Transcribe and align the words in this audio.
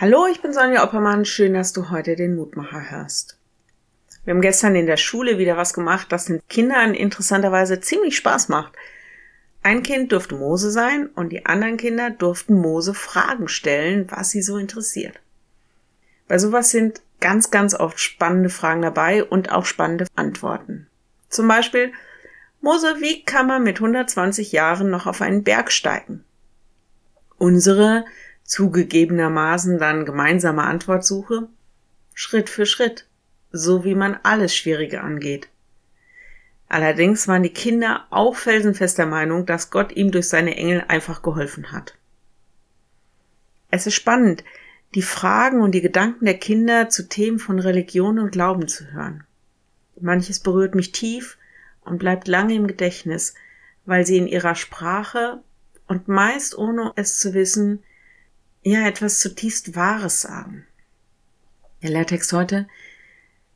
Hallo, 0.00 0.26
ich 0.26 0.40
bin 0.40 0.54
Sonja 0.54 0.82
Oppermann. 0.82 1.26
Schön, 1.26 1.52
dass 1.52 1.74
du 1.74 1.90
heute 1.90 2.16
den 2.16 2.34
Mutmacher 2.34 2.90
hörst. 2.90 3.36
Wir 4.24 4.32
haben 4.32 4.40
gestern 4.40 4.74
in 4.74 4.86
der 4.86 4.96
Schule 4.96 5.36
wieder 5.36 5.58
was 5.58 5.74
gemacht, 5.74 6.06
das 6.08 6.24
den 6.24 6.40
Kindern 6.48 6.94
interessanterweise 6.94 7.82
ziemlich 7.82 8.16
Spaß 8.16 8.48
macht. 8.48 8.72
Ein 9.62 9.82
Kind 9.82 10.12
durfte 10.12 10.36
Mose 10.36 10.70
sein 10.70 11.08
und 11.08 11.28
die 11.28 11.44
anderen 11.44 11.76
Kinder 11.76 12.08
durften 12.08 12.54
Mose 12.54 12.94
Fragen 12.94 13.46
stellen, 13.46 14.06
was 14.10 14.30
sie 14.30 14.40
so 14.40 14.56
interessiert. 14.56 15.20
Bei 16.28 16.38
sowas 16.38 16.70
sind 16.70 17.02
ganz, 17.20 17.50
ganz 17.50 17.74
oft 17.74 18.00
spannende 18.00 18.48
Fragen 18.48 18.80
dabei 18.80 19.22
und 19.22 19.52
auch 19.52 19.66
spannende 19.66 20.06
Antworten. 20.16 20.86
Zum 21.28 21.46
Beispiel, 21.46 21.92
Mose, 22.62 22.96
wie 23.00 23.22
kann 23.22 23.46
man 23.46 23.62
mit 23.62 23.76
120 23.76 24.50
Jahren 24.50 24.88
noch 24.88 25.06
auf 25.06 25.20
einen 25.20 25.44
Berg 25.44 25.70
steigen? 25.70 26.24
Unsere 27.36 28.06
zugegebenermaßen 28.50 29.78
dann 29.78 30.04
gemeinsame 30.04 30.64
Antwortsuche? 30.64 31.46
Schritt 32.14 32.50
für 32.50 32.66
Schritt, 32.66 33.06
so 33.52 33.84
wie 33.84 33.94
man 33.94 34.18
alles 34.24 34.56
Schwierige 34.56 35.02
angeht. 35.02 35.48
Allerdings 36.68 37.28
waren 37.28 37.44
die 37.44 37.52
Kinder 37.52 38.06
auch 38.10 38.34
felsenfester 38.34 39.06
Meinung, 39.06 39.46
dass 39.46 39.70
Gott 39.70 39.92
ihm 39.92 40.10
durch 40.10 40.28
seine 40.28 40.56
Engel 40.56 40.84
einfach 40.88 41.22
geholfen 41.22 41.70
hat. 41.70 41.94
Es 43.70 43.86
ist 43.86 43.94
spannend, 43.94 44.42
die 44.96 45.02
Fragen 45.02 45.62
und 45.62 45.70
die 45.70 45.80
Gedanken 45.80 46.24
der 46.24 46.38
Kinder 46.38 46.88
zu 46.88 47.08
Themen 47.08 47.38
von 47.38 47.60
Religion 47.60 48.18
und 48.18 48.32
Glauben 48.32 48.66
zu 48.66 48.90
hören. 48.92 49.22
Manches 50.00 50.40
berührt 50.40 50.74
mich 50.74 50.90
tief 50.90 51.38
und 51.82 51.98
bleibt 51.98 52.26
lange 52.26 52.54
im 52.54 52.66
Gedächtnis, 52.66 53.34
weil 53.86 54.04
sie 54.04 54.16
in 54.16 54.26
ihrer 54.26 54.56
Sprache 54.56 55.40
und 55.86 56.08
meist 56.08 56.58
ohne 56.58 56.92
es 56.96 57.18
zu 57.20 57.32
wissen 57.32 57.84
ja 58.62 58.86
etwas 58.86 59.18
zutiefst 59.20 59.74
Wahres 59.74 60.20
sagen. 60.20 60.66
Der 61.82 61.90
Lehrtext 61.90 62.32
heute. 62.32 62.68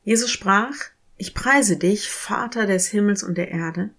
Jesus 0.03 0.31
sprach, 0.31 0.73
ich 1.17 1.33
preise 1.33 1.77
dich, 1.77 2.09
Vater 2.09 2.65
des 2.65 2.87
Himmels 2.87 3.23
und 3.23 3.37
der 3.37 3.51
Erde, 3.51 3.91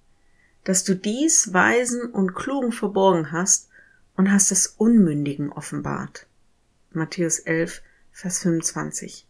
dass 0.65 0.85
du 0.85 0.95
dies 0.95 1.53
Weisen 1.53 2.03
und 2.03 2.35
Klugen 2.35 2.73
verborgen 2.73 3.33
hast 3.33 3.69
und 4.17 4.31
hast 4.31 4.51
es 4.51 4.67
Unmündigen 4.67 5.53
offenbart. 5.53 6.27
Matthäus 6.91 7.39
11, 7.39 7.83
Vers 8.13 8.41
25. 8.41 9.27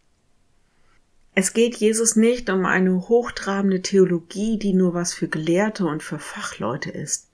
Es 1.34 1.52
geht 1.52 1.76
Jesus 1.76 2.16
nicht 2.16 2.48
um 2.48 2.64
eine 2.64 3.08
hochtrabende 3.08 3.82
Theologie, 3.82 4.58
die 4.58 4.72
nur 4.72 4.94
was 4.94 5.12
für 5.12 5.28
Gelehrte 5.28 5.84
und 5.84 6.02
für 6.02 6.18
Fachleute 6.18 6.90
ist. 6.90 7.28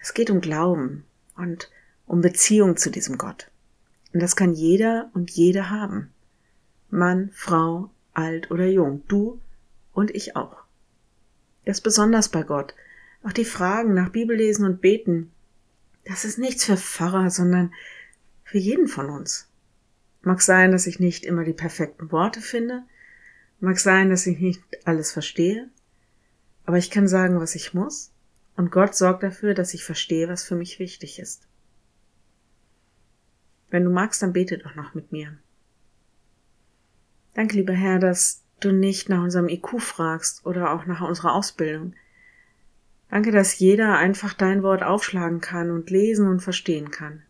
Es 0.00 0.12
geht 0.12 0.28
um 0.28 0.42
Glauben 0.42 1.04
und 1.34 1.70
um 2.06 2.20
Beziehung 2.20 2.76
zu 2.76 2.90
diesem 2.90 3.18
Gott. 3.18 3.50
Und 4.12 4.22
das 4.22 4.36
kann 4.36 4.54
jeder 4.54 5.10
und 5.12 5.30
jede 5.30 5.70
haben. 5.70 6.12
Mann, 6.88 7.30
Frau, 7.34 7.90
alt 8.14 8.50
oder 8.50 8.66
jung, 8.66 9.02
du 9.08 9.40
und 9.92 10.10
ich 10.14 10.36
auch. 10.36 10.56
Das 11.64 11.78
ist 11.78 11.82
besonders 11.82 12.28
bei 12.28 12.42
Gott. 12.42 12.74
Auch 13.22 13.32
die 13.32 13.44
Fragen 13.44 13.92
nach 13.92 14.10
Bibellesen 14.10 14.64
und 14.64 14.80
Beten, 14.80 15.32
das 16.04 16.24
ist 16.24 16.38
nichts 16.38 16.64
für 16.64 16.76
Pfarrer, 16.76 17.30
sondern 17.30 17.74
für 18.44 18.58
jeden 18.58 18.86
von 18.86 19.10
uns. 19.10 19.48
Mag 20.22 20.40
sein, 20.40 20.70
dass 20.70 20.86
ich 20.86 21.00
nicht 21.00 21.24
immer 21.24 21.44
die 21.44 21.52
perfekten 21.52 22.12
Worte 22.12 22.40
finde, 22.40 22.84
mag 23.60 23.80
sein, 23.80 24.10
dass 24.10 24.26
ich 24.26 24.38
nicht 24.38 24.62
alles 24.84 25.12
verstehe, 25.12 25.68
aber 26.64 26.78
ich 26.78 26.90
kann 26.90 27.08
sagen, 27.08 27.40
was 27.40 27.54
ich 27.54 27.74
muss, 27.74 28.12
und 28.56 28.70
Gott 28.70 28.94
sorgt 28.94 29.22
dafür, 29.22 29.54
dass 29.54 29.74
ich 29.74 29.84
verstehe, 29.84 30.28
was 30.28 30.44
für 30.44 30.56
mich 30.56 30.78
wichtig 30.78 31.18
ist. 31.18 31.46
Wenn 33.76 33.84
du 33.84 33.90
magst, 33.90 34.22
dann 34.22 34.32
bete 34.32 34.56
doch 34.56 34.74
noch 34.74 34.94
mit 34.94 35.12
mir. 35.12 35.36
Danke, 37.34 37.56
lieber 37.56 37.74
Herr, 37.74 37.98
dass 37.98 38.42
du 38.60 38.72
nicht 38.72 39.10
nach 39.10 39.22
unserem 39.22 39.50
IQ 39.50 39.82
fragst 39.82 40.46
oder 40.46 40.72
auch 40.72 40.86
nach 40.86 41.06
unserer 41.06 41.34
Ausbildung. 41.34 41.92
Danke, 43.10 43.32
dass 43.32 43.58
jeder 43.58 43.98
einfach 43.98 44.32
dein 44.32 44.62
Wort 44.62 44.82
aufschlagen 44.82 45.42
kann 45.42 45.70
und 45.70 45.90
lesen 45.90 46.26
und 46.26 46.40
verstehen 46.40 46.90
kann. 46.90 47.20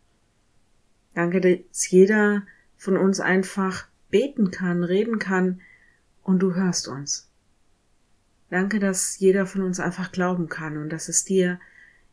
Danke, 1.14 1.40
dass 1.40 1.90
jeder 1.90 2.46
von 2.76 2.96
uns 2.96 3.18
einfach 3.18 3.88
beten 4.10 4.52
kann, 4.52 4.84
reden 4.84 5.18
kann 5.18 5.60
und 6.22 6.38
du 6.38 6.54
hörst 6.54 6.86
uns. 6.86 7.28
Danke, 8.50 8.78
dass 8.78 9.18
jeder 9.18 9.46
von 9.46 9.62
uns 9.62 9.80
einfach 9.80 10.12
glauben 10.12 10.48
kann 10.48 10.76
und 10.76 10.90
dass 10.90 11.08
es 11.08 11.24
dir 11.24 11.58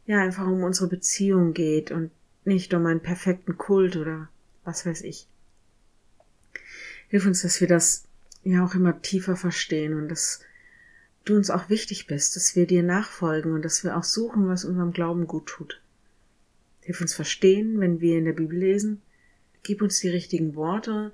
ja 0.08 0.20
einfach 0.24 0.48
um 0.48 0.64
unsere 0.64 0.90
Beziehung 0.90 1.54
geht 1.54 1.92
und 1.92 2.10
nicht 2.46 2.74
um 2.74 2.86
einen 2.86 3.02
perfekten 3.02 3.58
Kult 3.58 3.96
oder 3.96 4.30
was 4.64 4.86
weiß 4.86 5.02
ich. 5.02 5.28
Hilf 7.08 7.26
uns, 7.26 7.42
dass 7.42 7.62
wir 7.62 7.68
das 7.68 8.06
ja 8.44 8.66
auch 8.66 8.76
immer 8.76 9.02
tiefer 9.02 9.36
verstehen 9.36 9.94
und 9.94 10.10
dass 10.10 10.42
du 11.26 11.36
uns 11.36 11.50
auch 11.50 11.70
wichtig 11.70 12.08
bist, 12.08 12.36
dass 12.36 12.56
wir 12.56 12.68
dir 12.68 12.84
nachfolgen 12.84 13.54
und 13.54 13.64
dass 13.64 13.84
wir 13.84 13.96
auch 13.96 14.04
suchen, 14.04 14.48
was 14.48 14.66
unserem 14.66 14.94
Glauben 14.94 15.28
gut 15.28 15.48
tut. 15.48 15.82
Hilf 16.82 17.00
uns 17.00 17.14
verstehen, 17.14 17.80
wenn 17.80 18.02
wir 18.02 18.18
in 18.18 18.26
der 18.26 18.34
Bibel 18.34 18.58
lesen. 18.58 19.02
Gib 19.64 19.82
uns 19.82 20.00
die 20.00 20.10
richtigen 20.10 20.56
Worte 20.56 21.14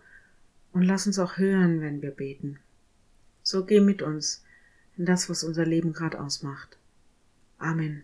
und 0.72 0.82
lass 0.82 1.06
uns 1.06 1.20
auch 1.20 1.38
hören, 1.38 1.82
wenn 1.82 2.02
wir 2.02 2.12
beten. 2.12 2.60
So 3.44 3.66
geh 3.66 3.80
mit 3.80 4.02
uns 4.02 4.44
in 4.98 5.06
das, 5.06 5.30
was 5.30 5.44
unser 5.44 5.66
Leben 5.66 5.94
gerade 5.94 6.20
ausmacht. 6.20 6.78
Amen. 7.60 8.04